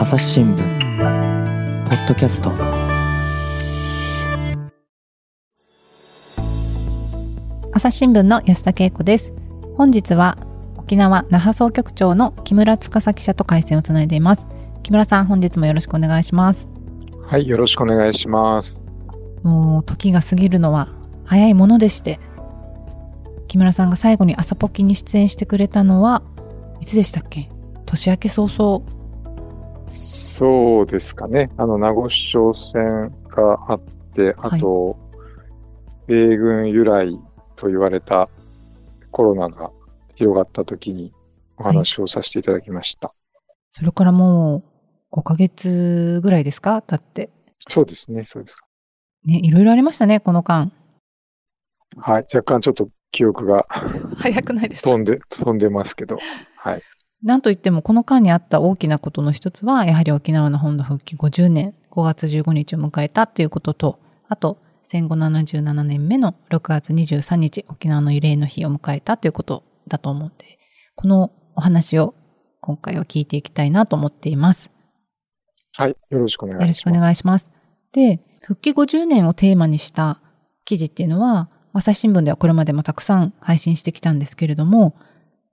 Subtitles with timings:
[0.00, 2.50] 朝日新聞ポッドキャスト。
[7.74, 9.34] 朝日新聞の安田恵子です。
[9.76, 10.38] 本日は
[10.78, 14.46] 沖縄那覇総局長の木村司記者と回線をつないでいます。
[14.82, 16.66] 木村さん本日もよろしくお願いします。
[17.26, 18.82] はいよろしくお願いします。
[19.42, 20.88] もう時が過ぎるのは
[21.26, 22.18] 早いものでして
[23.48, 26.22] 木村さんが最後に朝ポキに出演してくれたのは
[26.80, 27.50] いつでしたっけ？
[27.84, 28.98] 年明け早々
[29.90, 31.50] そうですかね。
[31.56, 33.80] あの名護市長選があっ
[34.14, 34.96] てあと、はい、
[36.06, 37.18] 米軍由来
[37.56, 38.28] と言われた
[39.10, 39.70] コロナが
[40.14, 41.12] 広がった時に
[41.58, 43.16] お話をさせていただきました、はい、
[43.72, 44.62] それからも
[45.12, 46.82] う5ヶ月ぐらいですか？
[46.86, 47.30] だって。
[47.68, 48.56] そうですねそうです。
[49.24, 50.70] ねいろいろありましたねこの間。
[51.96, 53.66] はい若干ちょっと記憶が
[54.16, 56.18] 早くないです飛んで飛んでますけど。
[56.56, 56.82] はい
[57.22, 70.58] なんといってもこの間にあった大きなことの一つは、やはり沖縄の本土復帰50年5月15日を迎えたということと、あと戦後77年目の6月23日、沖縄の慰霊の日を迎えたということだと思って、
[70.96, 72.14] このお話を
[72.60, 74.70] 今回は聞いていきたいなと思っています。
[75.76, 76.62] はい、よろしくお願いします。
[76.62, 77.48] よろしくお願いします。
[77.92, 80.20] で、復帰50年をテーマにした
[80.64, 84.94] 記事っていうのは、朝日新聞ではこれまでもたくさん配信してきたんですけれども、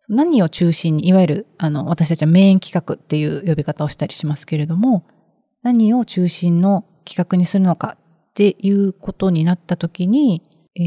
[0.10, 5.06] 何を中心に、いわゆる、あの、私たちはメイン企画っていう呼び方をしたりしますけれども、
[5.64, 10.42] 何を中心の企画にするのかっていうことになったときに、
[10.76, 10.82] え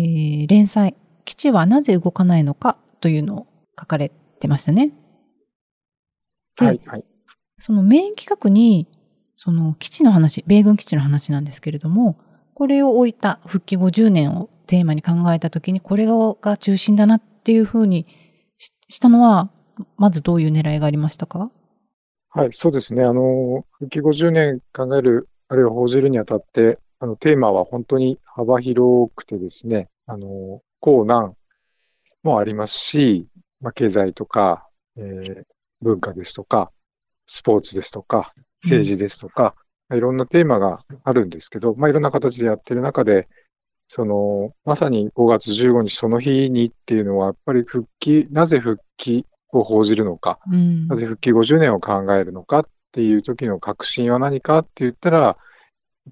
[0.44, 3.46] ー、連載、基地はなぜ動かないのかというのを
[3.78, 4.92] 書かれてましたね。
[6.58, 7.04] はい、はい。
[7.58, 8.86] そのメイン企画に、
[9.36, 12.18] その基地の話、米軍基地の話なんですけれども、
[12.54, 18.06] これを置いた復帰50年をテーマに考えたときに、これが中心だなっていうふうに
[18.90, 19.50] したのは、
[19.96, 21.50] まずどういう狙いがありましたか？
[22.30, 23.04] はい、そうですね。
[23.04, 31.34] あの、復帰50年考える、あるいは報じるにあたって、あの、テーマは本当に幅広くてですね、あの、高難
[32.22, 33.26] もありますし、
[33.60, 35.42] まあ、経済とか、えー、
[35.80, 36.70] 文化ですとか、
[37.26, 39.54] スポーツですとか、政治ですとか、
[39.88, 43.28] うん、いろんなテーマがあるんですけど、まあ、いろんな形でやってる中で、
[43.92, 55.36] その、まさに5月15日その日にっていうのは、やっぱり復帰、なぜ復帰を報じるのか、うん、なぜ復帰50年を考えるのかっていう時の確信は何かって言ったら、やっ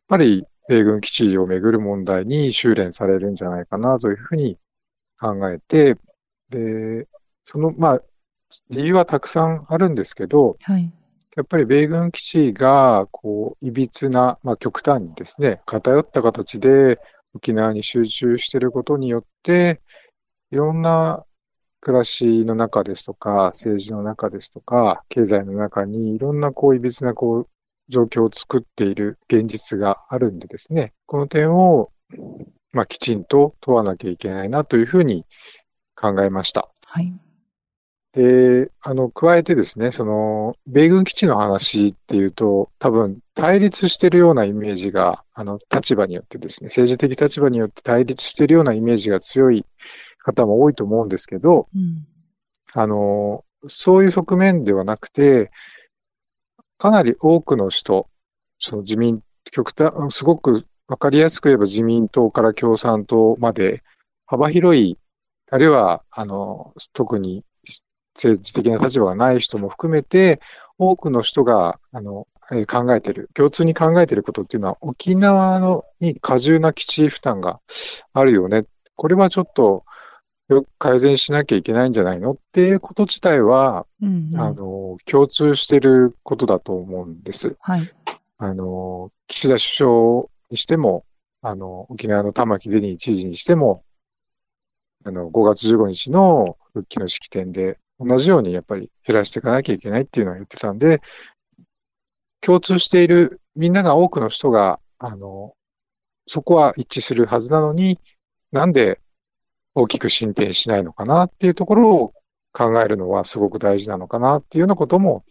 [0.09, 4.59] ぱり米軍基地をめぐる問題に修練されるんじゃないかなというふうに
[5.21, 5.97] 考えて、
[6.50, 7.06] で、
[7.44, 8.03] その、まあ、
[8.71, 10.93] 理由はたくさんあるんですけど、はい、
[11.37, 16.99] やっぱり米軍基地が、こう、いびつな、まあ、極端にですね、偏った形で
[17.34, 19.81] 沖縄に集中していることによって、
[20.50, 21.25] いろんな
[21.81, 27.49] 暮らしの中ですとか、政治の中ですとか、経済の中にいろんなこう、いびつなこう、
[27.88, 31.91] 状況を作っている現実があるんでですね、この点を、
[32.72, 35.25] まあ、きちんと問わなきゃいけないなというふうに
[35.94, 36.69] 考えました。
[36.84, 37.12] はい。
[38.13, 49.67] で、あの、加えてですね、その、米軍基地の話っていうと、多分、対立してるようなイメージが、あの、立場によってですね、政治的立場によって対立してるようなイメージが強い
[50.19, 52.07] 方も多いと思うんですけど、うん、
[52.73, 55.51] あの、そういう側面ではなくて、
[56.79, 58.09] かなり多くの人、
[58.59, 63.83] その自民、極端、すごくわかりやすく言えば自民党から共産党まで
[64.27, 64.99] 幅広い、
[65.51, 67.45] あるいは、あの、特に
[68.19, 70.41] 政治的な立場がない人も含めて、
[70.77, 77.61] 多くの人が、あの、えー、考えている、共通に考えていることっていうのは、沖縄のに過重な基地負担が
[78.12, 78.65] あるよね。
[78.97, 79.84] これはちょっと、
[80.79, 87.56] 改善しなきゃいけないんじゃないのっていうこと自体は、うんうん、あの、共通していることだと思うんです。
[87.61, 87.93] はい。
[88.39, 91.05] あの、岸田首相にしても、
[91.43, 93.83] あの、沖縄の玉城デニー知事にしても、
[95.05, 101.00] あの、5月15日の復帰の式典で、同じようにやっぱり減らしていかなきゃいけないっていうのは言ってたんで、
[102.41, 105.55] 共通している、みんなが多くの人が、あの、
[106.27, 107.99] そこは一致するはずなのに、
[108.53, 109.00] なんで
[109.75, 112.12] 大きく進展しないのかなっていうところを
[112.53, 115.25] 考えるのはすごく大事なのかなっていうようなことも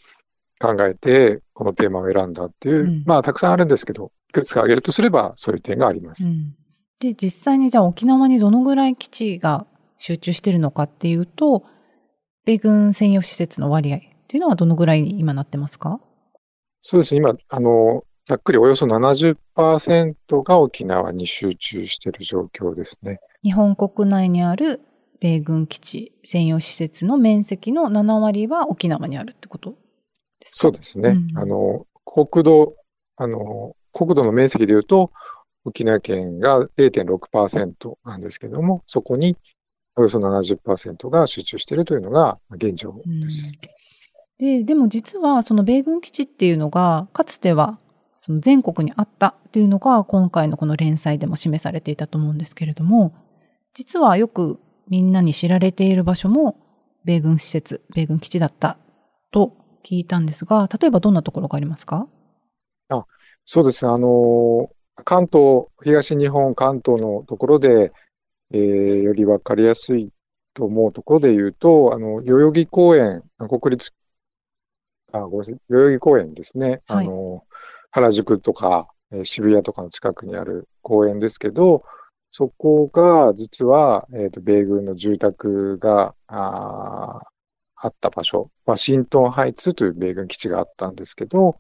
[0.60, 6.26] 考えて、このテーマを選んだっていう、うん、まあたくさんあるんですけど、いくつか挙げるとすればそういう点があります。
[6.26, 6.56] うん、
[7.00, 9.66] で、実際にじゃあ沖縄にどのぐらい基地が
[9.98, 11.64] 集中してるのかっていうと、
[12.48, 14.00] 米軍専用施設の割合っ
[14.30, 16.00] ていうのはどのぐらいに今なってますか？
[16.82, 17.18] そうですね。
[17.18, 23.20] 今、あの、ざっくりおよそ70%が沖縄に集中している状況ですね。
[23.44, 24.80] 日本国内にある
[25.20, 29.72] 米軍基地専用施設の面積の7割は沖縄にあるってこと
[30.40, 30.58] ですか？
[30.58, 31.10] そうですね。
[31.10, 32.76] うん、あの、国土、
[33.18, 35.12] あの、国土の面積で言うと、
[35.66, 39.36] 沖縄県が0.6%なんですけども、そこに
[39.98, 43.60] およそ70%が集中しているというのが現状です。
[44.38, 47.80] で、でも実はその米軍基地っていうのが、かつては
[48.20, 53.14] その全国にあったっていうのが今回のこの連載でも示されていたと思うんですけれども、
[53.74, 56.58] 実はよくみんなに知られている場所も
[57.04, 58.78] 米軍施設、米軍基地だった
[59.32, 59.54] と
[59.84, 62.08] 聞いたんですが、例えばどんなところがありますか？
[62.90, 63.06] あ
[63.46, 63.92] そうですね。
[63.92, 64.70] あの、
[65.04, 67.92] 関東、東日本、関東のところで、
[68.52, 70.10] えー、よりわかりやすい
[70.54, 73.92] と思うところで言うと、あの、代々木公園、国立、
[75.12, 76.82] あ、ごめんなさい、代々木公園ですね。
[76.88, 77.44] はい、あの、
[77.92, 81.84] 原宿とか、えー、渋谷とかの近くにある公園ですけど、
[82.32, 87.22] そこが実は、えっ、ー、と、米軍の住宅が、あ
[87.80, 91.58] あった場所、ワシントンハイツという米軍基地があったんですけど、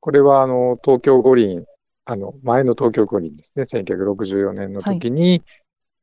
[0.00, 1.64] これはあの、東京五輪、
[2.06, 5.42] あの、前の東京五輪ですね、1964年の時に、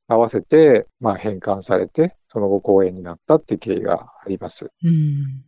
[0.10, 4.72] 合わせて、まあ、返還されて、その後公園になったっていう経緯があります。
[4.84, 5.46] うん、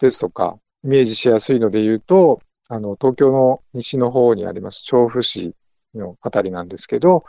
[0.00, 5.54] ですとか、イメージしやすいので言うと、あの、東京の西の方にあります調布市
[5.94, 7.24] のあたりなんですけど、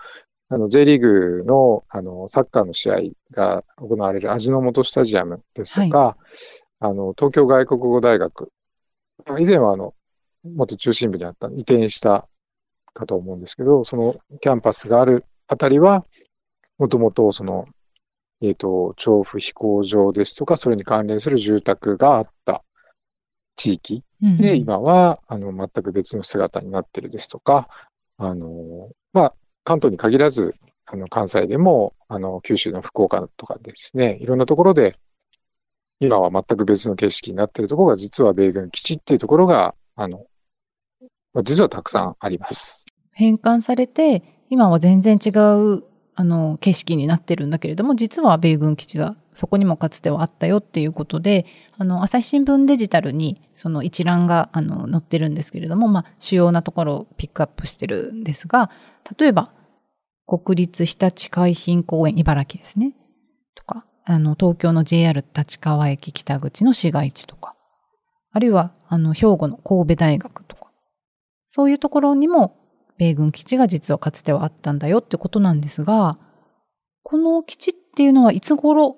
[0.50, 8.52] あの、J リーグの、あの、サッカーの試合が行われる味の素スタジアムですとか、はい、あの、東京外国語大学。
[9.40, 9.94] 以前はあの、
[10.44, 12.28] 元中心部にあった移転した
[12.94, 16.06] かと思うんですけど、そのキャンパスがあるあたりは、
[16.78, 17.66] もともとその、
[18.42, 22.64] えっ、ー、と、調布飛行場ですとか、それに関連する住宅があった
[23.56, 27.70] 地域で、うん、今は、あの、全く別の姿になってるですとか、
[28.18, 30.56] あの、まあ、関東に限らず、
[30.86, 34.98] あの、関西でも、あの、九州の福岡とかですね、いろんなところで、
[36.00, 40.26] 今は全く別の景色になっているところが、実は米軍基地っていうところが、あの、
[41.34, 42.86] まあ、実はたくさんあります。
[43.14, 51.46] 返還されて、今は全然違うあの景色になってるんだけれども実は米軍基地がそこにもかつてはあったよっていうことで
[51.78, 58.70] あの朝日新聞デジタルにその一覧があの載ってるんですけれども、まあ、主要なところをピックアップしてるんですが
[59.18, 59.52] 例えば
[60.26, 62.94] 国立日立海浜公園茨城ですね。
[63.56, 67.56] とかあの東京の JR 立川駅北口の市街地とか。
[68.32, 70.72] あるいはあの兵庫の神戸大学とか。
[71.50, 72.63] そういうところにも
[72.98, 76.18] 米軍基地が実はかつてはあったんだよってことなんですが、
[77.04, 78.98] この基地っていうのはいつ頃、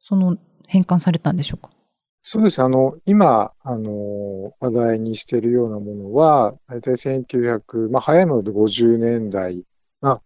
[0.00, 0.36] その
[0.66, 1.70] 返還されたんでしょうか？
[2.22, 2.62] そうです。
[2.62, 9.64] あの、今、あの、話題にしているようなものは、大体1900、まあ、早いもので50年代、
[10.00, 10.22] まあ、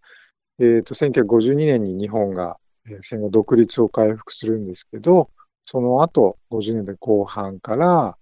[0.59, 2.57] えっ、ー、と、1952年に日本が、
[3.01, 5.29] 戦後独立を回復するんですけど、
[5.65, 8.17] その後、50年代後半から、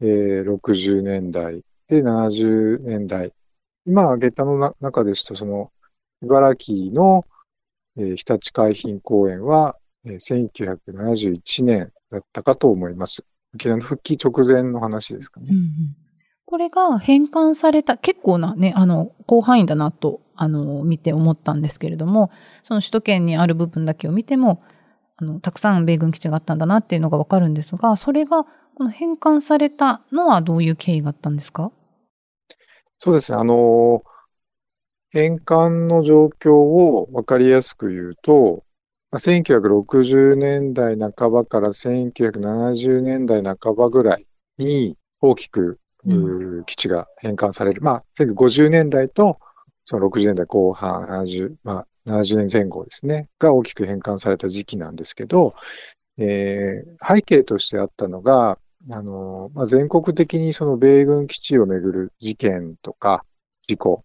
[0.00, 3.32] えー、60年代で70年代
[3.86, 5.70] 今挙げたの中ですと、その、
[6.22, 7.24] 茨城の、
[7.96, 13.24] えー、日立海浜公園は、えー、1971年だったかと思います。
[13.54, 15.48] 沖縄の復帰直前の話ですかね。
[15.50, 15.72] うんうん、
[16.44, 22.30] これが返還された、結構なね、あの、広範囲だなと、あの、見て思ったんですけれども、
[22.62, 24.62] その首都圏にある部分だけを見ても、
[25.16, 28.44] あの、たくさん米軍基地があったんだなっていうのがわかるんですが、それが、
[28.74, 31.72] この返還されたのはどういう経緯があったんですか？
[33.00, 33.38] そうですね。
[33.38, 34.02] あの、
[35.10, 38.62] 返還の状況を分かりやすく言うと、
[39.12, 44.26] 1960年代半ばから1970年代半ばぐらい
[44.58, 45.80] に大きく、
[46.66, 47.82] 基地が返還される。
[47.82, 49.38] まあ、1950年代と
[49.90, 55.54] その60年代後半、70、まあ、70年前後ですね、が大きく返還された時期なんですけど、
[56.16, 63.24] えー、背景としてあったのが、あの、まあ、全国的にその米軍基地をめぐる事件とか
[63.66, 64.04] 事故、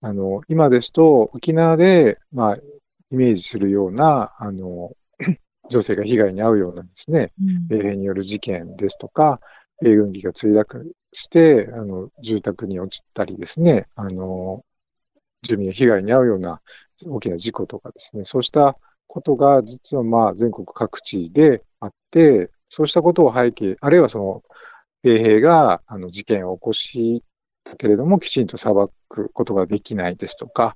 [0.00, 4.92] あの、今ですと沖縄で、まあ、イメージするような、あの、
[5.70, 7.32] 女性が被害に遭うようなですね、
[7.68, 9.40] 米兵による事件ですとか、
[9.82, 14.64] 米軍機が墜落して、あの、住宅に落ちたりですね、あの、
[15.42, 16.60] 住民が被害に遭うような
[17.06, 24.42] 大きな事故とかですね、そうしたことが実はまあ全国各地であって、そうしたことを背景、あるいはその、
[25.04, 27.22] 米兵があの事件を起こし
[27.62, 28.72] たけれども、きちんと裁
[29.08, 30.74] くことができないですとか、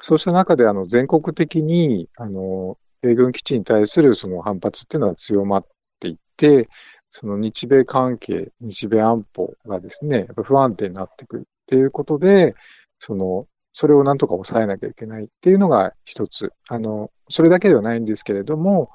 [0.00, 5.66] そうした中であの全国的にあの米軍基地に対するその反発っていうのは強まっ
[5.98, 6.68] ていって、
[7.10, 12.54] その日米関係、日米安保がですね、やっぱ不安定になってくるっていうことで、
[13.00, 16.52] その、それをなんとか抑えなきゃいけないっていうのが一つ。
[16.68, 18.90] あの、それだけではないんですけれども、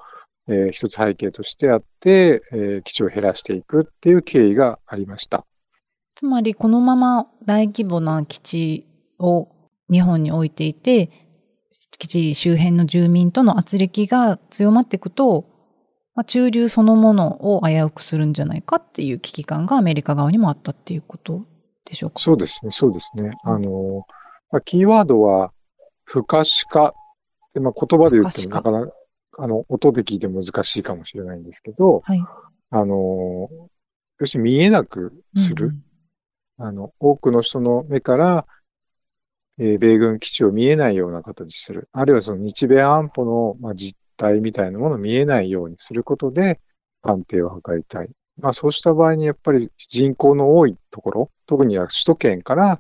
[0.48, 5.46] えー、一つ背景としてあって、えー、基地を減らしていくっていう経緯がありました。
[6.16, 8.88] つまりこのまま大規模な基地
[9.20, 9.50] を
[9.92, 11.10] 日本に置いていて、
[12.00, 15.46] 基地周辺の住民との圧力が強まっていくと、
[16.16, 21.46] まあ、中流そのものを危うくするんじゃないかっていう危機感がアメリカ側にもあったっていうこと
[21.86, 22.20] でしょうか？
[22.20, 23.32] そうですね、そうですね。
[23.44, 24.06] あの、
[24.52, 25.52] まあ、キーワードは、
[26.04, 26.94] 不可視化。
[27.54, 28.94] でまあ、言葉で言ってもなかなか、
[29.38, 32.24] あの、音で聞いて難しいかもしれないんですけど、はい。
[32.70, 33.50] あの、
[34.20, 35.68] 要するに見えなくする。
[35.68, 35.84] うん
[36.60, 38.48] あの、多くの人の目から、
[39.60, 41.90] えー米軍基地を見えないような形にする。
[41.92, 46.60] あるいはその日米安保の、まあ、実態みたいなものを見えないようにすることで、
[47.02, 48.10] 安定を図りたい。
[48.40, 52.80] まあそうした場合にやっぱり人口の多いところ、特には首都圏から、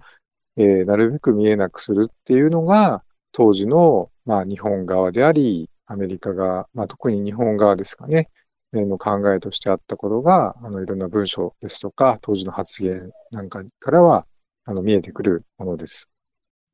[0.57, 8.29] えーなるべく見えなくするっていうのが、当時の、まあ日本側であり、アメリカ側、まあ特に日本側ですかね、
[8.73, 14.27] えーの考えとしてあったことが、あのいろんな文章ですとか、当時の発言なんかからは、
[14.65, 16.09] あの見えてくるものです。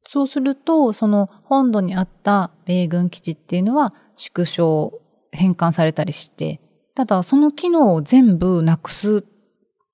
[0.05, 4.99] そうすると、その本土にあった米軍基地っていうのは縮小、
[5.31, 6.59] 返還されたりして、
[6.95, 9.25] ただその機能を全部なくす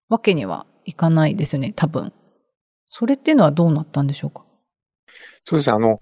[0.07, 2.13] わけにはいかないですよね、多分。
[2.87, 4.45] それっていうのはどうなったんでしょうか？
[5.45, 5.75] そうですね。
[5.75, 5.99] あの、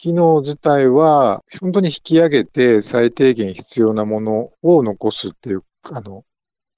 [0.00, 6.22] 機能自体は、本当に引き上げて最低限必要なものを残すっていう、あの、っ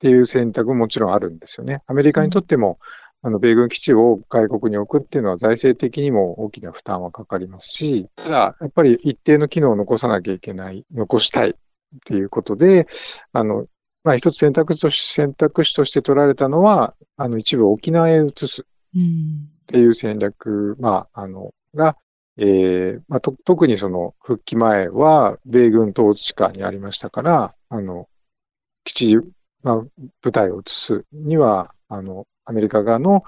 [0.00, 1.82] ていう選択ももちろんあるんですよね。
[1.86, 2.80] アメリカにとっても、
[3.22, 11.54] あの、米軍基地を外国に置くっていうのは財政的にも大きな負担はかかりますし、ただ、やっぱり一定の機能を残さなきゃいけない、残したいっ
[12.04, 12.88] ていうことで、
[13.32, 13.66] あの、
[14.02, 18.66] まあ一つ選択肢とし選択肢として取られたのは、あの、一部沖縄へ移す。
[18.96, 19.48] うん。
[19.62, 21.96] っていう戦略、まあ、あの、が、
[22.38, 28.08] えーまあ、と、特にその復帰前は米軍統治下にありましたから、あの、
[28.84, 29.16] 基地、
[29.62, 29.82] まあ、
[30.22, 33.24] 部隊を移すには、あの、アメリカ側の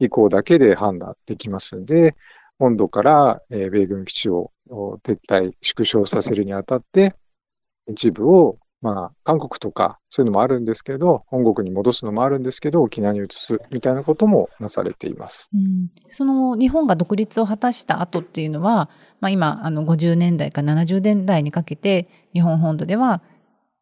[0.00, 2.16] 意向だけで判断できますんで、
[2.58, 7.16] 本土から、えー米軍基地を撤退、縮小させるにあたって、
[7.88, 15.48] 一部を、まあ、韓国とか、そういうのもあるんですけど、本国に戻すのもあるんですけど、沖縄に移すみたいなこともなされています。
[15.54, 23.22] うんその日本が独立を果たした後っていうのは、まあ、今あの50年代か70年代にかけて日本本土では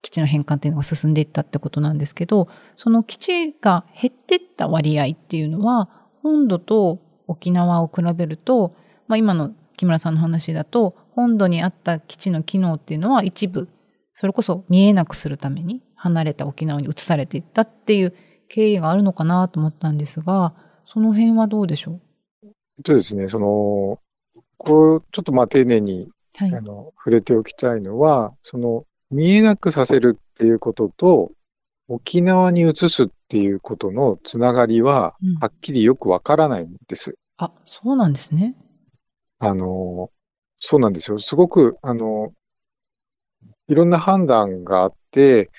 [0.03, 5.89] 基地の返還っていうのが進んでいったってことなんですけどその基地が減っていった割合っていうのは
[6.23, 8.75] 本土と沖縄を比べると、
[9.09, 13.69] まあ、今の木村さんの話だと本土にあった基地の機能っていうのは一部
[14.23, 18.15] それこそ見えなくするために離れた沖縄に移されていったっていう
[18.47, 22.01] 経緯があるのかなと思ったんですがその辺はどうでしょう？
[22.45, 23.99] えっとですね、その、
[24.59, 31.33] こう、ちょっとまあ丁寧に、はいあの、触れておきたいのは、その、見えなくさせるっていうことと、
[31.89, 37.17] 沖縄に移すっていうことのつながりはうん、はっきりよくわからないんです。
[37.39, 38.55] あ、そうなんですね。
[39.41, 40.11] あの、
[40.61, 41.19] そうなんですよ。
[41.19, 42.33] すごく、あの、
[43.73, 45.51] いろんな判断があって、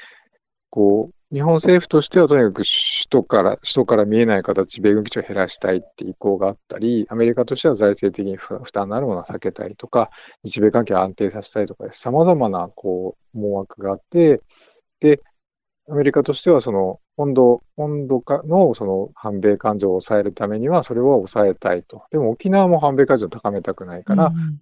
[0.70, 2.67] こう、日本政府としてはとにかく首
[3.10, 10.12] 都から、首都から見えない形、米軍基地を減らしたいって意向があったり、アメリカとしては財政的に負負担のあるものは避けたいとか、
[10.43, 14.41] 日米関係を安定させたいとか、様々な、こう、思惑があって、
[15.00, 15.20] で、
[15.89, 22.03] アメリカとしてはその、本土、本土かのその反米感情を抑えるためには、それを抑えたいと。
[22.12, 24.60] でも沖縄も反米感情を高めたくないから、うん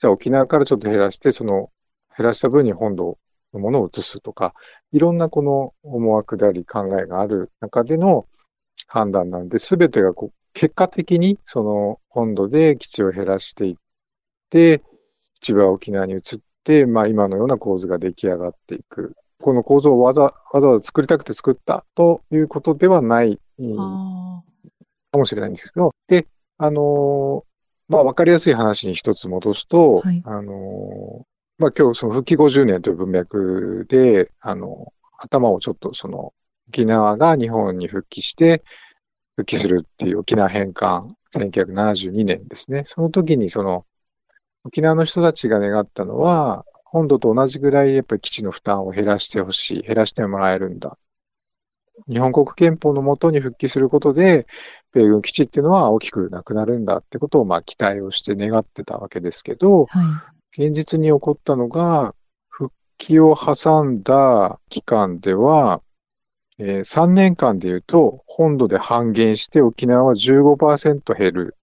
[0.00, 1.70] じゃあ沖縄からちょっと減らして、その
[2.18, 3.16] 減らした分に本土
[3.54, 4.52] のものを移すとか、
[4.92, 8.26] いろんなこの思惑であり考えがある中での
[8.88, 13.74] 判断なんで、すべてがこう結果的にその本土で基地を減らしていっ
[14.50, 14.82] て、
[15.36, 16.20] 一部は沖縄に移っ
[16.64, 19.14] て、まあ今のような構図が出来上がっていく。
[19.40, 23.38] この構造をわざわざ作りたくて作ったということではない
[23.78, 24.42] あ
[25.12, 36.32] かもしれないんですけど、で、あのーまあ、わかりやすい話に一つ戻すと、はいあのーまあ、今日その復帰50年という文脈で、あの、頭をちょっとその、
[36.68, 38.62] 沖縄が日本に復帰して、
[39.34, 42.84] 復帰するっていう沖縄返還、1972年ですね。
[42.86, 43.86] その時にその、
[44.64, 50.96] 沖縄の人たちが願ったのは、本土と同じぐらいやっぱり基地の負担を減らしてほしい、減らしてもらえるんだ。
[52.06, 54.46] 日本国憲法のもとに復帰することで、
[54.92, 59.86] 米軍基地っていうのは大きくなくなるんだってことをまあ期待をして願ってたわけですけど、
[60.52, 62.14] 現実に起こったのが、
[62.48, 65.82] 復帰を挟んだ期間では、
[66.58, 71.56] えー3年間で言うと、本土で半減して沖縄は15%減る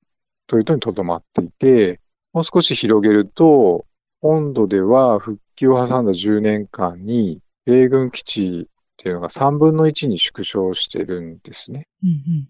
[0.48, 2.00] というとにとどまっていて、
[2.34, 3.86] もう少し広げると、
[4.22, 11.88] 本土では復帰を挟んだ10年間に、米軍基地っていうのが3分の1に縮小してるんですね。
[12.04, 12.48] うん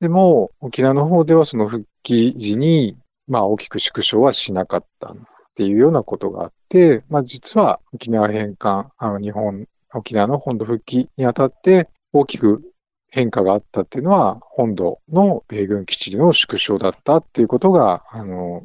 [0.00, 5.14] でも、沖縄の方ではその復帰時に、まあ大きく縮小はしなかった
[5.54, 12.62] っていうようなことがあって、まあ実は沖縄返還、あの日本、沖縄の本土復帰にあたって大きく
[13.08, 18.64] 変化があったっていうのは、本土の米軍基地の縮小だったっていうことが、あの、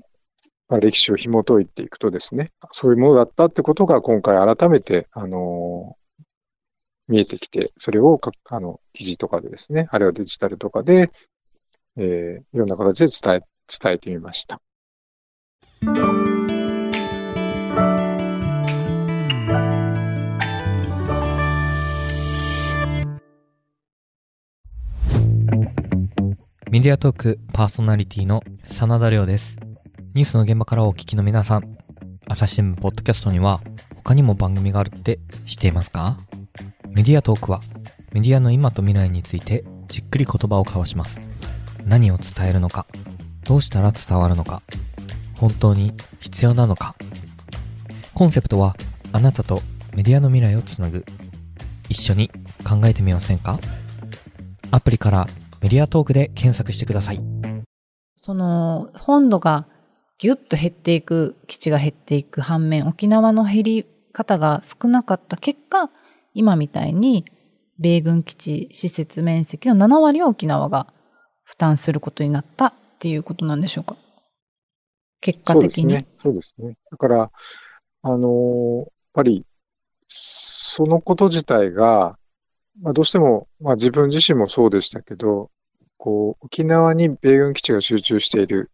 [0.67, 5.95] まあ、歴史を紐解いていくとですね、そういうものだったってことが今回改めて、あの、
[7.07, 11.11] 見えてきて、それをあの記事とかでですね、あるいはデジタルとかで、
[11.97, 14.61] えーいろんな形で伝え、伝えてみました。
[26.69, 29.57] メディアトークパーソナリティの真田亮です。
[30.13, 31.77] ニュースの現場からお聞きの皆さん、
[32.27, 33.59] 朝日新聞ポッドキャストには
[33.95, 36.19] 他にも番組があるって知っていますか？
[36.89, 37.61] メディアトークは
[38.13, 41.19] メディアの今と未来についてじっくり言葉を交わします。
[41.85, 42.85] 何を伝えるのか、
[43.45, 44.61] どうしたら伝わるのか、
[45.37, 46.93] 本当に必要なのか。
[48.13, 48.75] コンセプトは
[49.11, 49.63] あなたと
[49.95, 51.03] メディアの未来をつなぐ。
[51.89, 52.29] 一緒に
[52.63, 53.59] 考えてみませんか？
[54.69, 55.25] アプリから
[55.61, 57.21] メディアトークで検索してください。
[58.21, 59.67] その本土が
[60.17, 65.89] ギュッと減っていく、基地が減っていく反面、沖縄の減り方が少なかった結果、
[66.33, 67.25] 今みたいに
[67.79, 70.93] 米軍基地施設面積の7割を沖縄が
[71.43, 73.95] 負担することになったっていうことなんでしょうか？
[75.21, 75.97] 結果的に。
[75.97, 76.07] そうですね。
[76.17, 76.77] そうですね。
[76.91, 77.31] だから、
[78.01, 79.43] あのーやっぱり、
[80.07, 82.18] そのこと自体が、
[82.81, 85.49] まあ、どうしても、まあ、自分自身もそうでしたけど、
[85.97, 88.71] こう、沖縄に米軍基地が集中している、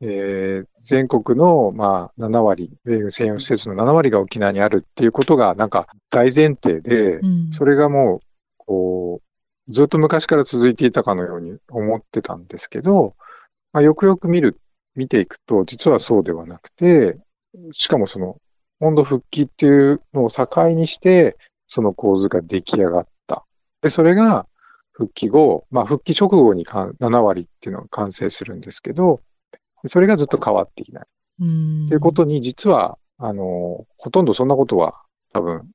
[0.00, 8.20] えー全国の、まあ、7割、米軍専用施設の7割が沖縄にあるっていうことが、なんか大前提で、うんそれがもう、
[8.58, 9.20] こ
[9.68, 13.16] う、ずっと昔から続いていたかのように思ってたんですけど、
[13.72, 14.60] まあ、よくよく見る、
[14.94, 17.18] 見ていくと、実はそうではなくて、
[17.72, 18.36] しかもその、
[18.78, 23.10] 本土復帰っていうのを境にして、その構図が出来上がった。
[23.82, 24.46] で、それが
[24.92, 29.22] 復帰後、まあ復帰直後にかん7割っていうのが完成するんですけど、
[29.84, 31.06] それがずっと変わっていない。
[31.40, 35.70] うんっていうことに、実は、あの、ほとんどそんなことは多分、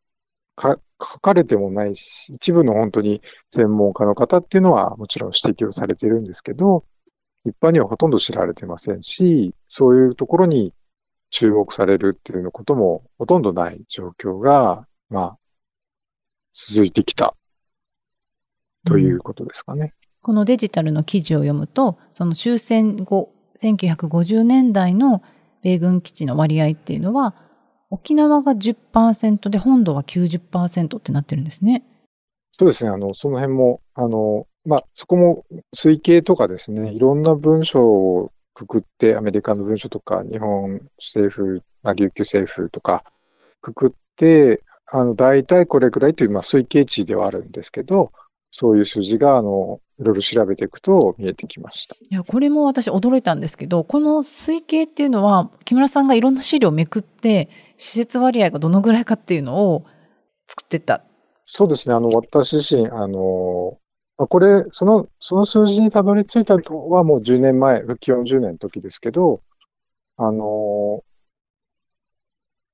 [0.55, 6.85] か、書かれてもないし、一部の本当に専門家の方っていうのはもちろん指摘をされているんですけど、
[7.45, 10.73] 一般にはほとんど知られてませんし、そういうところに
[11.31, 15.37] 注目されるっていうのこともほとんどない状況が、まあ、
[16.53, 17.35] 続いてきた
[18.86, 19.94] ということですかね。
[20.22, 25.24] このデジタルの記事を読むと、その終戦後、1950年代の
[25.63, 27.36] 米軍基地の割合っていうのは、
[27.89, 31.84] 沖縄が10%で本土は90%ってなってるんですね。
[32.58, 32.89] そうですね。
[32.89, 35.44] あの、その辺も、あの、まあ、そこも
[35.76, 43.04] 推計とかですね、いろんな文書をくくって、アメリカの文書とか、日本政府、まあ、琉球政府とか、
[43.62, 48.12] くくって、あの、大体これくらいという、まあ、推計値ではあるんですけど、
[48.51, 51.95] そういう数字が、あの、いろいろ調べていくと見えてきました。
[51.95, 59.85] いや、これも私驚いたんですけど、この推計っていうのは、木村さんがいろんな資料をめくって、施設割合がどのぐらいかっていうのを
[60.47, 61.03] 作ってった。
[61.45, 61.95] そうですね。
[61.95, 63.77] あの、私自身、あの、
[64.17, 69.41] まあこれ、その、その数字にたどり着いたのはもう10年前、復帰40年の時ですけど、
[70.17, 71.03] あの、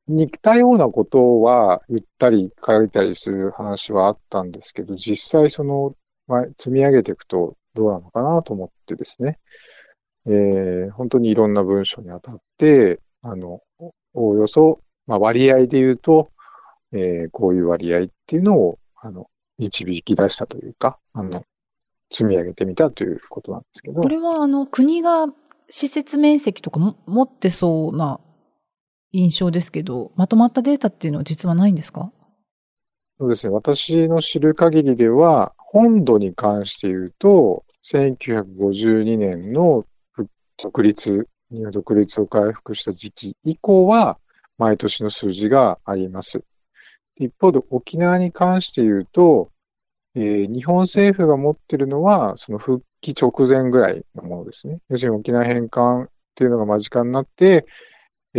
[0.08, 5.96] 似たようなことは言ったり書いたりする話はあったんですけど、実際その、
[6.28, 9.40] まあ、積み上げていくとどうなのかなと思ってですね、
[10.26, 13.62] えー本当にいろんな文章にあたって、あの、
[14.14, 16.32] おおよそ、まあ、割合で言うと、
[16.94, 21.44] えーこういう割合っていうのを、あの、導き出したというか、あの、
[22.12, 24.02] 積み上げてみたということなんですけど。
[24.02, 25.28] こ、れはあの国が
[25.70, 28.20] 施設面積とかも持ってそうな
[29.12, 32.12] 印象ですけど、まとまったデータっていうのは実はないんですか？
[33.20, 39.86] そうですね、私の知る限りでは、本土に関して言うと、1952年の
[40.62, 44.20] 独立、日本独立を回復した時期以降は、
[44.58, 46.44] 毎年の数字があります。
[47.16, 49.50] 一方で沖縄に関して言うと、
[50.16, 54.82] えー日本政府が持ってるのは、その復帰直前ぐらいのものですね。
[54.90, 57.66] 要するに沖縄返還っていうのが間近になって、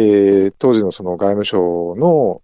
[0.00, 2.40] えー当時のその外務省の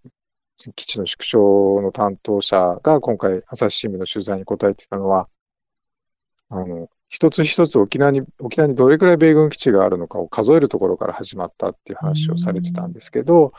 [0.75, 5.29] 基地の縮小の担当者が今回朝日新聞の取材に答えてたのは、
[6.49, 13.53] あの、一つ一つ沖縄に、沖縄にどれくらい米軍基地があるのかを数えるところから始まったっていう話をされてたんですけど、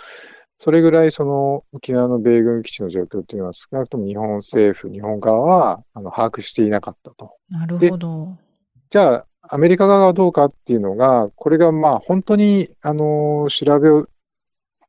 [0.58, 7.36] それぐらいその沖縄の米軍基地の状況っていうのは少なくとも日本政府、日本側はあの把握していなかったと。
[7.49, 8.38] なるほど。
[8.89, 14.08] じゃあ、アメリカ側はどうかっていうのが、これがまあ本当に、あの、調べ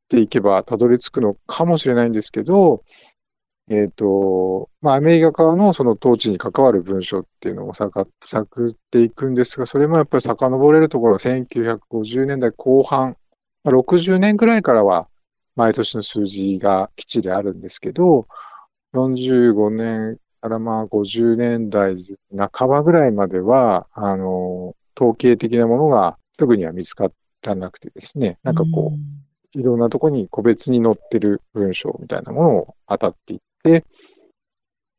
[0.08, 2.82] ていけばたどり着くのかもしれないんですけど、
[3.68, 8.06] えっ、と、まあ、アメリカ側のその統治に関わる文書っていうのを探
[8.70, 13.16] っていくんですが、それもやっぱり遡れるところ、1950年代後半、
[13.64, 15.08] まあ、60年くらいからは
[15.56, 18.28] 毎年の数字が基地であるんですけど、
[18.94, 21.94] 45年からまあ50年代
[22.36, 27.10] 半ばぐらいまでは、あの、統計的なものがすぐには見つか
[27.42, 33.84] らなくてですね、なんかこう、いろんなとこに個別に載ってる文章みたいなものを当たっていって、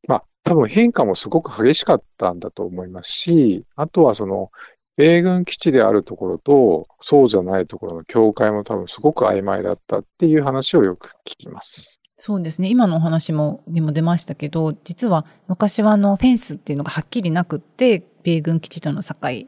[0.08, 4.52] まあ、多分変化もすごく激しかったんだと思いますし、あとはその、
[4.98, 12.02] 米軍基地であるところと、そうじゃないところの境界も多分すごく曖昧だったっていう話をよく聞きます。
[12.18, 12.70] そうですね。
[12.70, 19.48] 今のお話も、にも出ましたけど、実は昔はあの、フェンスっていうのがはっきりなくって、米軍基地との境って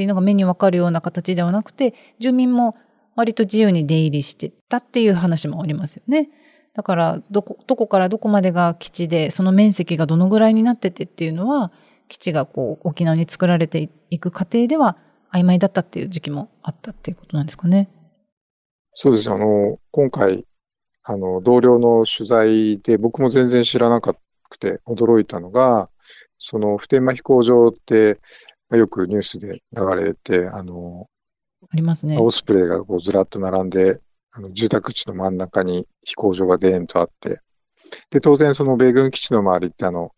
[0.00, 2.76] いうのが目にわかるような形ではなくて、住民も
[3.16, 6.30] 割と自由に出入りしてたっていう話もありますよね。
[6.72, 11.72] だから、どこ、どこからどこまでが基地で、その面積がどのぐらいになっててっていうのは、
[12.08, 14.96] 基地がこう、沖縄に作られていく過程では
[15.32, 17.88] 曖昧だったっていう時期もあったっていうことなんですかね。
[18.94, 19.30] そうです。
[19.30, 20.44] あの、今回、
[21.04, 24.16] あの、同僚の取材で僕も全然知らなく
[24.58, 25.90] て驚いたのが、
[26.38, 28.18] その普天間飛行場って、
[28.70, 31.06] よくニュースで流れて、あの、
[31.70, 32.18] ありますね。
[32.18, 34.00] オスプレイがこうずらっと並んで、
[34.32, 37.40] あの住宅地の真ん中に飛行場がデーンとあって、
[38.10, 40.10] で、当然その米軍基地の周りってあの、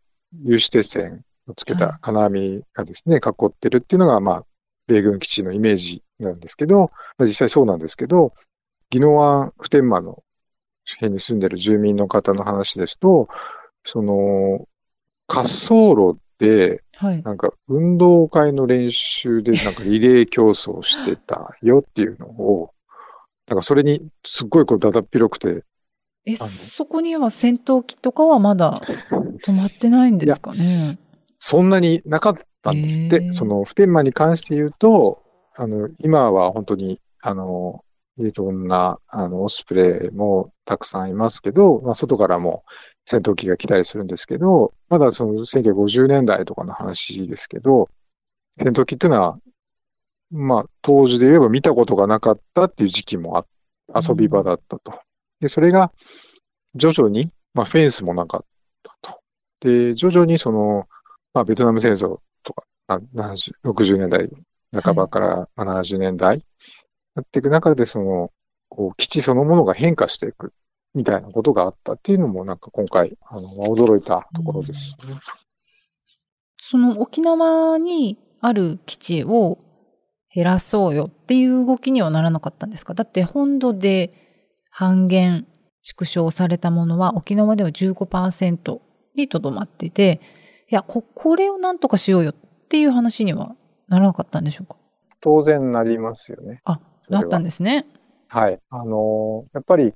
[0.45, 4.47] 有刺鉄線をつけた金網がですね、はい、囲ってるっていうのが、まあ、
[4.87, 8.33] 米軍基地のイメージなんですけど、まあ、実際そうなんですけど、
[8.95, 10.23] 宜野湾普天間の
[10.95, 13.29] 辺に住んでる住民の方の話ですと、
[13.85, 14.67] その、
[15.29, 16.83] 滑走路で、
[17.25, 22.71] なんか運動会の練習でなんかリレー競争してたよっていうのを、
[23.49, 25.65] なんかそれにすっごいこうだだっ広くて。
[26.25, 28.81] え、そこには戦闘機とかはまだ
[29.45, 30.99] 止まってないんですかね？
[31.39, 33.33] そんなになかったんですって。
[33.33, 35.23] その普天間に関して言うと、
[35.55, 37.85] あの、今は本当に、あの、
[38.19, 42.65] いろんな、あの、オスプレイもたくさんいますけど、まあ、外からも
[43.07, 47.89] 戦闘機が来たりするんですけど、まだその1950年代とかの話ですけど、
[48.59, 49.39] 戦闘機っていうのは、
[50.31, 53.47] まあ、当時で言えば見たことがなかったっていう時期もあ、
[53.95, 55.01] 遊び場だったと。
[55.41, 55.93] で、それが
[56.75, 58.45] 徐々に、まあ、フェンスもなかっ
[58.83, 59.21] たと。
[59.61, 60.89] で、徐々にその、
[61.33, 64.29] まあ、ベトナム戦争とか、70 60年代
[64.83, 66.45] 半ばから70年代
[67.15, 68.31] やっていく中で、その、
[68.69, 70.53] こう、基地そのものが変化していく
[70.95, 75.15] みたいなことがあったっていうのも、なんか今回、あの、驚いたところです、ね、
[76.59, 79.59] その沖縄にある基地を
[80.35, 82.95] 減らそうよっていう動きにはならなかったんですか？
[82.95, 84.13] だって本土で
[84.71, 85.47] 半減、
[85.83, 88.81] 縮小されたものは沖縄では15%
[89.15, 90.21] にとどまってて、
[90.69, 92.35] いや、こ、これをなんとかしようよっ
[92.69, 93.55] ていう話には
[93.89, 94.77] ならなかったんでしょうか？
[95.21, 96.61] 当然なりますよね。
[96.65, 97.87] あ、だったんですね。
[98.29, 98.59] はい。
[98.71, 99.93] あの、やっぱり、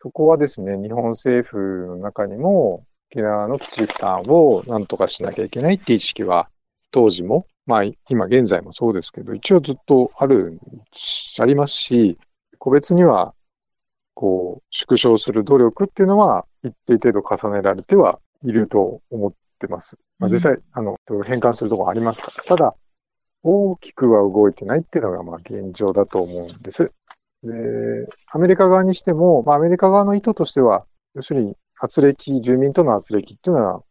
[0.00, 6.48] そこはですね、日本政府の中にも、沖縄の基地負担を何とかしなきゃいけないっていう意識は、
[6.90, 10.58] 当時も、まあ、今現在もそうですけど、一応ずっとある、
[11.38, 12.18] ありますし、
[12.58, 13.34] 個別には、
[14.14, 19.96] こう、縮小する努力っていうのは、一定程度重ねられてはいると思ってます。
[20.18, 22.44] まあ、実際、あの、変換するところありますから。
[22.44, 22.74] ただ、
[23.42, 26.90] 大きくは動いてないっていうのがまあ現状だと思うんです。
[27.46, 33.82] で、アメリカ側にしても、まあ、アメリカ側の意図としては、要するに圧力、住民との圧力っていうのは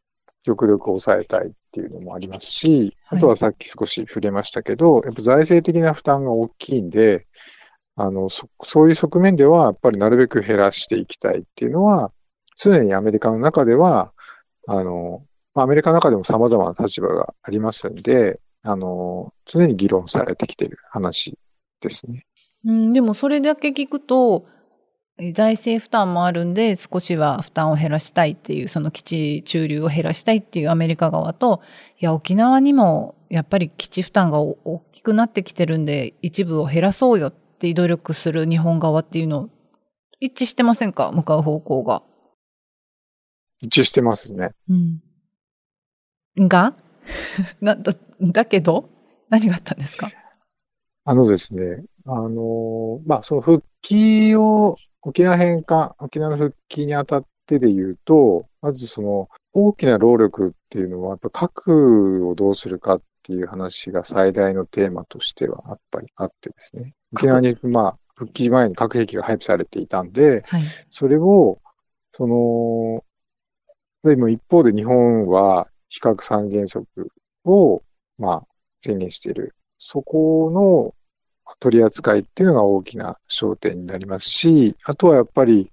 [0.44, 7.28] 極力抑えたいっていうのもありますし、あとはさっき少し触れましたけど、やっぱ財政的な負担が大きいんで、
[7.96, 12.12] あの、そ、そういう側面では、やっぱりなるべく減らしていきたいっていうのは、
[12.58, 14.14] 常にアメリカの中では、
[14.68, 21.38] あの、アメリカの中でも様々な立場がありますんで、あの、常に議論されてきている話
[21.82, 22.25] ですね。
[22.66, 24.46] うん、でもそれだけ聞くと、
[25.34, 31.62] 財政負担もあるんで少しは負担を減らしたいっていうその基地駐留を減らしたいっていうアメリカ側と
[32.02, 39.50] いや沖縄にもやっぱり基地負担が大きくなってきてるんで一部を減らそうよって努力する日本側っていうの
[40.20, 41.14] 一致してませんか？
[41.14, 42.04] 向かう方向が。
[43.62, 44.50] 一致してますね。
[44.70, 46.48] うん。
[46.50, 46.76] が？
[47.62, 48.90] なだだけど？
[49.30, 50.12] 何があったんですか？
[51.06, 66.94] あのですね、あの、まあ、その復帰を、沖縄返還、沖縄の復帰にあたってで言うと、まずその大きな労力っていうのは、やっぱ核をどうするかっっていう話が最大のテーマとしてはやっぱりあってですね。
[67.14, 70.64] 沖縄に、まあ、復帰前に核兵器が配備されていたんで、はい。
[70.92, 71.60] それを、
[72.14, 73.04] その、
[74.04, 77.12] でも一方で日本は非核三原則
[77.46, 77.82] を、
[78.20, 78.44] まあ、
[78.80, 79.56] 宣言している。
[79.88, 80.96] そこの
[81.60, 85.72] 取り扱いっていうのが大きな焦点になりますし、あとはやっぱり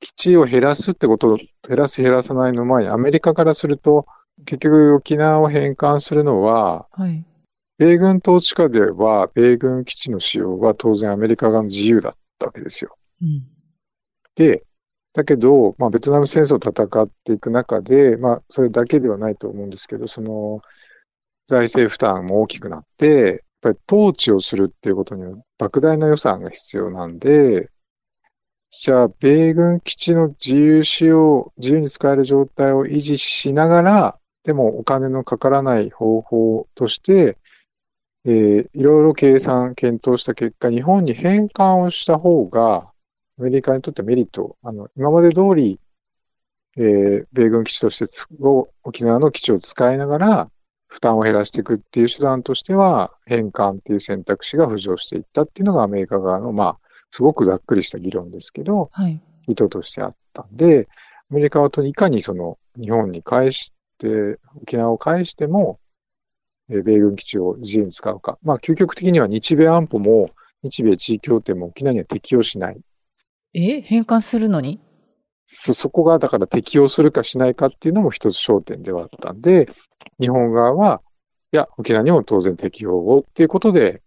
[0.00, 4.06] 基地を減らすってこと、減らす減らさないの前にアメリカからすると、
[4.44, 7.24] 結局沖縄を返還するのは、はい。
[7.78, 12.98] 米軍統治下では米軍基地の使用は当然アメリカ側の自由だったわけですよ。
[13.22, 13.44] うん。
[14.34, 14.62] で、
[15.14, 20.60] だけど、まあ、ベトナム戦争を戦っていく中で、まあ、それだけではないと思うんですけど、その、
[21.46, 27.70] 財政負担も大きくなって、ぱり統治をするっていうことには莫大な予算が必要なんで、
[28.70, 37.38] じゃあ、米軍基地の自由使用、自由に使える状態を維持しながら、でもお金のかからない方法として、
[38.24, 42.92] えーいろいろ計算、検討した結果、日本に返還をした方が、
[43.38, 45.80] アメリカにとってメリット、あの、今まで通り、
[46.76, 48.06] えー米軍基地として
[48.84, 50.50] 沖縄の基地を使いながら、
[50.94, 56.78] 負担を減らしていくっていう手段としては、返還っていう選択肢が浮上していったっていうのがアメリカ側の、まあ、
[57.10, 59.20] すごくざっくりした議論ですけど、はい。
[59.48, 60.88] 意図としてあったんで、
[61.32, 65.80] アメリカはといかにその日本に返して、沖縄を返しても、
[66.70, 68.38] えー米軍基地を自由に使うか。
[68.44, 70.30] まあ、究極的には日米安保も、
[70.62, 72.80] 日米地位協定も沖縄には適用しない。
[73.52, 73.80] え？
[73.80, 74.80] 返還するのに？
[75.46, 79.68] そ、そこがだから適用するかしないかっていうのも一つ焦点ではあったんで、
[80.20, 81.02] 日本側は、
[81.52, 84.02] いや、沖縄にも当然適用をっていうことで、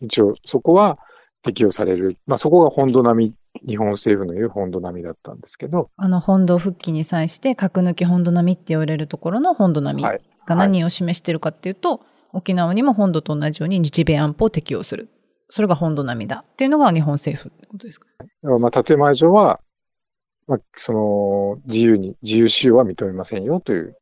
[0.00, 0.98] 一応そこは
[1.42, 2.16] 適用される。
[2.26, 3.34] まあそこが本土並み、
[3.66, 12.00] 日本政府の言う本土並みだったんですけど、あの本土復帰に際して核抜き本土並みって言われるところの本土並みはいが何を示してるかっていうと、
[12.32, 15.08] 沖縄にも本土と同じように日米安保を適用する。
[15.48, 18.08] それが本土並みだっていうのが日本政府ってことですか？
[18.42, 19.60] まあ建前上は、
[20.46, 23.96] まあその自由に、自由使用は認めませんよという。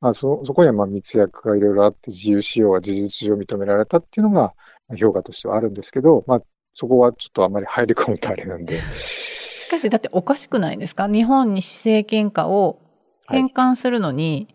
[0.00, 4.54] まあそ、そこにはまあ密約がいろいろあって自由使用は事実上認められたっていうのが
[4.88, 6.42] まあ評価としてはあるんですけど、まあ
[6.74, 8.80] そこはちょっとあまり入り込むとあれなんで。
[8.80, 11.06] しかしだっておかしくないですか？
[11.06, 12.80] 日本に施政権下を
[13.28, 14.48] 返還するのに、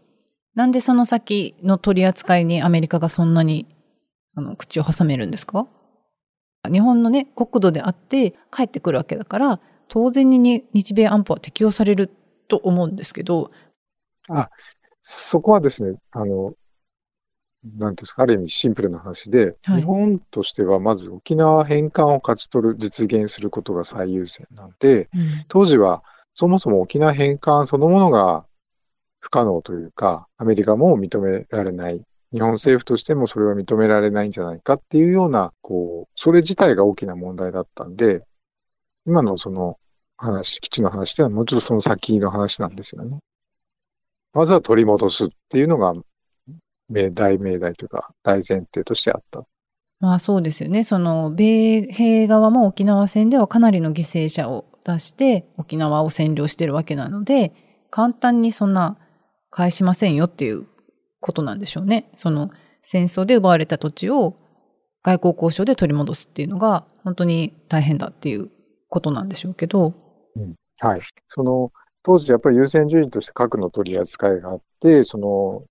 [0.53, 3.67] なんでその先の取り扱いにアメリカがそんなに
[4.35, 5.67] あの口を挟めるんですか？
[6.71, 12.09] 日本のね国土であって帰ってくるわけだから当然にに日米安保は適用される
[12.47, 13.51] と思うんですけど。
[15.01, 16.53] そこはですね、あの、
[17.77, 19.81] なんていうんですか、ある意味シンプルな話で、はい。
[19.81, 25.09] 日本としてはまず沖縄返還を勝ち取る、実現することが最優先なんで、
[25.47, 28.45] 当時はそもそも沖縄返還そのものが
[29.19, 32.03] 不可能というか、アメリカも認められない。
[32.33, 38.23] 日本政府としてもそれは認められないんじゃないかっていうような、こう、それ自体が大きな問題だったんで、
[39.07, 39.77] 今のその
[40.17, 43.19] 話、基地の話ではもうちょっとその先の話なんですよね。
[44.33, 45.93] まずは取り戻すっていうのが、
[46.89, 49.43] 命大命題というか、大前提としてあった。
[49.99, 57.51] まあそうですよねその米兵側も沖縄戦ではかなりの犠牲者を出して沖縄を占領してるわけなので
[57.89, 58.97] 簡単にそんな
[59.49, 60.67] 返しませんよっていう
[61.19, 62.11] ことなんでしょうね。
[62.15, 62.51] その
[62.83, 64.35] 戦争で奪われた土地を
[65.03, 68.49] 外交交渉で取り戻すっていうのが本当に大変だっていう
[68.89, 69.93] ことなんでしょうけど。
[70.79, 71.01] はい。
[71.27, 71.71] その、
[72.03, 75.63] 当時やっぱり優先順位として核の取り扱いがあって、その、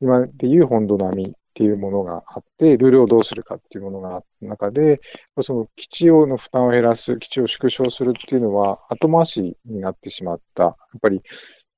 [0.00, 5.00] 今でいう本土並みっていうものがあって、ルールをどうするかっていうものがあった中で、
[5.42, 10.64] その基地用の負担を減らす、基地を縮小するっていうのは後回しになってしまった。
[10.64, 11.22] やっぱり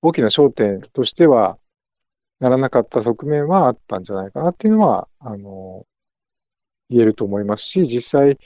[0.01, 1.59] 大きな焦点としては
[2.41, 5.85] ならなかった側面はあったんじゃないかなっていうのは、あの、
[6.89, 8.39] 言えると思いますし、実際、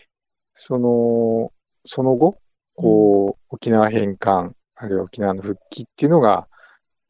[0.55, 1.53] その、
[1.85, 2.37] その後、
[2.75, 6.49] こう、沖縄返還、あるいは沖縄の復帰っていうのが、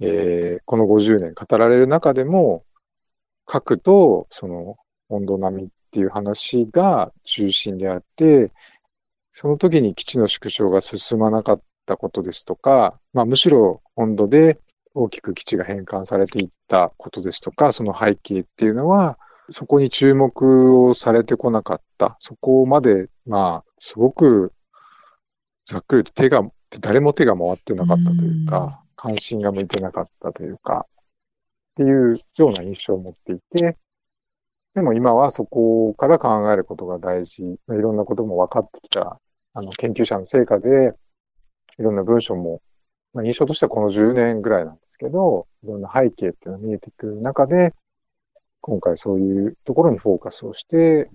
[0.00, 2.64] えーこの50年語られる中でも、
[3.46, 4.76] 核とその
[5.08, 8.52] 温度並みっていう話が中心であって、
[9.32, 14.58] その時に基地の縮小が進まなかったことですとか、まあむしろ温度で
[14.94, 19.18] 大きく基地が返還されていったことですとか、その背景っていうのは、
[19.50, 22.16] そこに注目をされてこなかった。
[22.20, 24.52] そこまで、まあ、すごく
[25.70, 26.42] ざっくりと手が、
[26.80, 33.78] 誰も手が回ってなかったというか、関心が向いてなかったというか、っていうような印象を持っていて、
[34.74, 37.42] でも今はそこから考えることが大事。
[37.44, 39.20] いろんなことも分かってきた、
[39.54, 40.92] あの、研究者の成果で、
[41.78, 42.62] いろんな文章も、
[43.14, 47.74] まあ、印象としてはこの10年ぐらいなんですけど、いろんな背景っていうのが見えてくる中で、
[48.60, 51.08] 今回そういうところにフォーカスをして、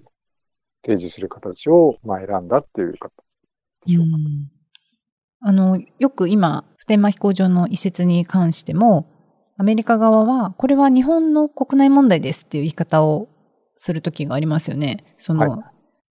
[0.85, 3.11] 提示する形を、まあ、選んだっていう形
[3.85, 4.17] でしょうか？
[4.17, 4.49] うん
[5.47, 9.05] あの、よく今、普天間飛行場の移設に関しても、
[9.57, 13.27] アメリカ側は、これは日本の国内問題ですっていう言い方を
[13.75, 15.03] する時がありますよね。
[15.17, 15.59] その、はい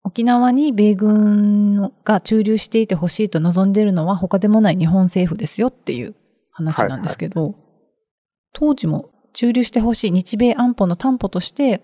[0.03, 6.15] 沖縄に米軍が駐留していてほしいと望んでいるのは他でもない日本政府ですよっていう
[6.49, 7.53] 話なんですけど、
[8.51, 11.83] 当時も駐留してほしい日米安保の担保として、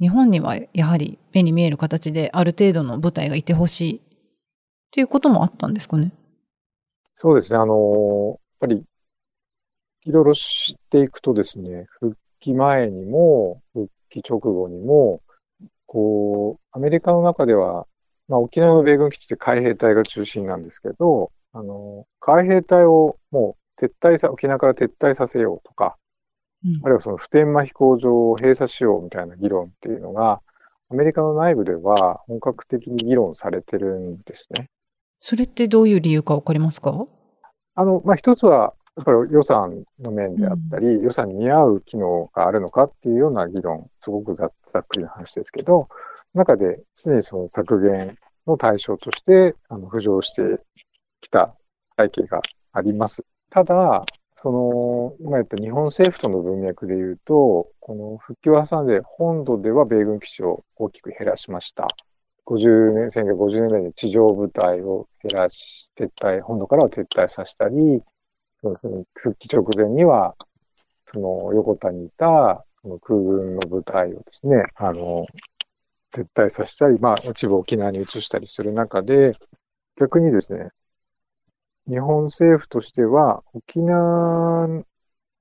[0.00, 4.02] 日本にはやはり目に見える形である程度の部隊がいてほしい
[4.94, 6.12] っていうこともあったんですかね？
[7.16, 7.58] そうですね。
[7.58, 8.84] あの、やっぱり、
[10.04, 15.20] いろいろ知っていくとですね、復帰前にも、復帰直後にも、
[15.86, 17.88] こう、アメリカの中では、
[18.28, 25.96] まあ、沖縄の米軍基地って海兵隊が中心なんですけど、あの、海兵隊をもう撤退さ、沖縄から撤退させようとか、
[26.64, 30.40] うんあるいはその普天間飛行場を閉鎖しようみたいな議論っていうのが、
[30.88, 34.70] アメリカの内部では本格的に議論されてるんですね。
[35.26, 37.06] それってどういう理由かわかりますか？
[37.76, 45.88] あの、まあ、一つは、やっぱり予算の面であったり、予算に見合う機能があるのかっていうような議論、すごくざざっくりな話ですけど、
[46.34, 48.08] 中で常にその削減
[48.46, 50.62] の対象として、あの、浮上して
[51.22, 51.54] きた
[51.98, 52.42] 背景が
[52.74, 53.24] あります。
[53.48, 54.04] ただ、
[54.42, 61.88] その、今言った日本政府との文脈で言うと、この復帰を挟んで本土では米軍基地を大きく減らしました。
[62.46, 68.02] 50年、1950年代に地上部隊を減らし、撤退、本土からは撤退させたり、
[69.14, 70.34] 復帰直前には、
[71.12, 75.26] その横田にいたその空軍の部隊をですね、あの、
[76.12, 79.34] 撤退させたり、まあ、一部沖縄に移したりする中で、
[79.96, 80.68] 逆にですね、
[81.88, 84.68] 日本政府としては、沖縄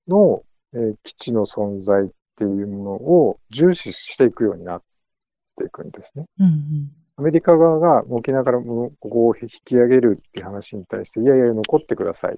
[0.07, 4.83] の、えー基地の存在っていうものを重視していくようになっ
[5.57, 6.25] ていくんですね。
[6.39, 6.91] うんうん。
[7.15, 12.37] アメリカ側が沖縄からここを引き上げるっていう話に対して、いやいや、残ってくださいっ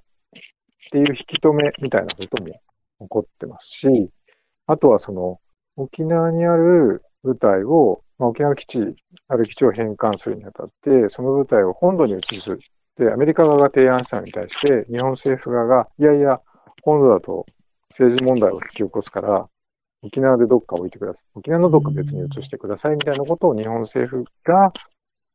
[0.92, 4.10] ていう引き止めみたいなことも起こってますし、
[4.68, 5.40] あとはその
[5.78, 8.96] 沖縄にある部隊を、まあ、沖縄基地、
[9.28, 12.58] ある基地を返還するにあたって、その部隊を本土に移す。
[12.98, 16.42] で、アメリカ側が提案したのに対して、日本政府側が、いやいや、
[16.82, 17.46] 本土だと
[17.90, 19.50] 政治問題を引き起こすから、
[20.06, 21.26] 沖縄でどっか置いてください。
[21.34, 24.72] 沖縄のどっか別に移してくださいみたいなことを日本政府が、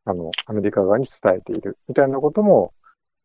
[0.05, 2.73] あの、アメリカ側に伝えているみたいなことも、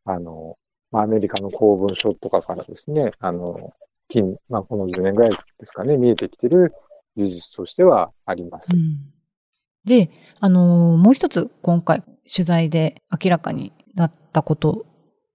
[0.05, 0.57] あの、
[0.91, 3.73] まあ、アメリカの公文書とかからですね、あの、
[4.09, 6.73] 近、まあ、この10年ぐらいですかね、見えてきてる
[7.15, 8.71] 事実としてはあります。
[9.85, 14.85] で、あのもう一つ今回取材で明らかになったこと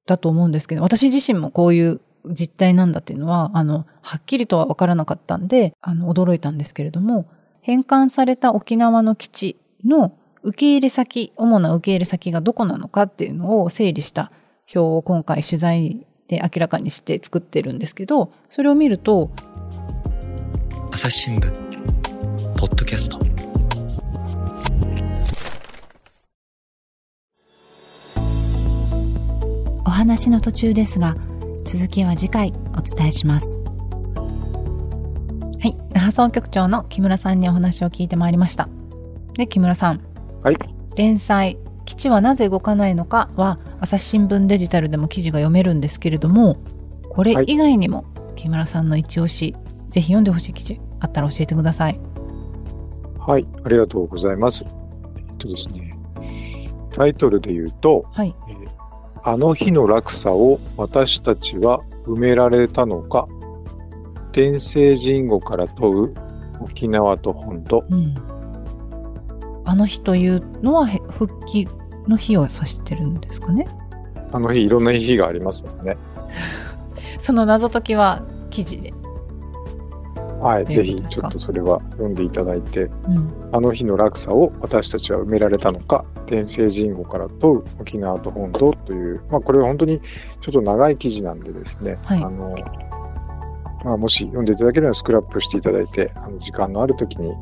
[0.07, 7.27] だと思うんですけど、私自身もこういう実態なんだっていうのは、あの、はっきりとは分からなかったんで、あの、驚いたんですけれども、
[7.63, 14.33] 返還された沖縄の基地の受け入れ先、主な受け入れ先がどこなのかっていうのを整理した
[14.75, 19.31] 表を今回取材で明らかにして作ってるんですけど、それを見ると、
[20.93, 21.71] 朝日新聞
[22.59, 23.19] ポッドキャスト。
[29.87, 31.15] お話の途中ですが
[31.73, 33.57] 続きは次回お伝えします。
[33.57, 33.63] は
[35.63, 35.77] い。
[35.93, 38.69] 那覇総局長の木村さんにお話を聞いてまいりました。
[39.35, 40.01] で木村さん。
[40.43, 40.57] はい。
[40.97, 46.57] 連載基地はなぜ動かないのかは朝日新聞デジタルでも記事が読めるんですけれども
[47.09, 48.05] これ以外にも
[48.35, 49.55] 木村さんの一押し
[49.91, 52.01] ぜひ読んでほしい記事あったら教えてください。
[53.17, 54.65] はい、ありがとうございます。
[55.17, 55.97] えっとですね、
[56.91, 58.35] タイトルで言うと、はい。
[58.49, 58.60] えー
[59.23, 63.29] あの日の落差を私たちは埋められたのか、
[64.33, 66.15] 天聖人語から問う
[66.61, 67.85] 沖縄と本土。
[67.91, 68.15] うん
[69.67, 71.69] あの日というのはへ復帰
[72.09, 73.69] の日を指してるんですかね？
[74.33, 75.97] あの日、いろんな日がありますもんね。
[77.21, 78.93] その謎解きは記事で。
[80.41, 83.51] はい、とぜひちょっとそれは読んでいただいて、うん。
[83.53, 90.01] あの日の落差を私たちは埋められたのか、天聖人語から問う沖縄と本土という、まあこれは本当に
[90.41, 92.57] ちょっと長い記事なんでですね、はいあの、
[93.84, 97.32] まあもし読んでいただけるならスクラップしていただいて、あの時間のある時に、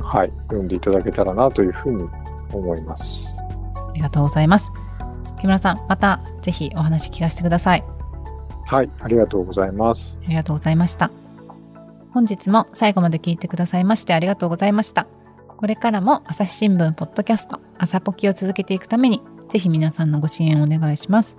[0.00, 2.08] はい、読んでいただけたらなというふうに
[2.52, 3.38] 思います。
[3.76, 4.70] ありがとうございます。
[5.40, 7.93] 木村さん、またぜひお話聞かせてください。
[8.66, 10.18] はい、ありがとうございます。
[10.24, 11.10] ありがとうございました。
[12.12, 15.06] 本日も最後まで聞いてくださいましてありがとうございました。
[15.56, 21.36] これからも朝日新聞ポッドキャスト朝ポキを続けていくためにぜひ皆さんのご支援をお願いします。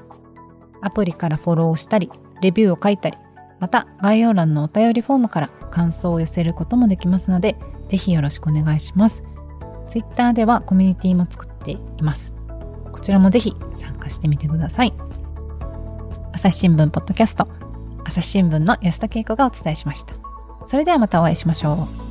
[0.82, 2.12] アプリからフォローしたり、
[2.42, 3.18] レビューを書いたり、
[3.60, 7.56] また概要欄のお便りフォームから感想を寄せることもできますので
[7.90, 9.24] ぜひよろしくお願いします
[9.88, 12.34] Twitter ではコミュニティも作っています
[12.92, 14.94] こちらもぜひ参加してみてください
[16.36, 17.48] 朝日新聞ポッドキャスト
[18.04, 20.14] 朝日新聞の安田恵子がお伝えしました。
[20.68, 22.05] それではまたお会いしましょう。